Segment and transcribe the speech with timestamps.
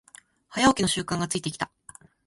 [0.49, 1.71] 早起きの習慣がついてきた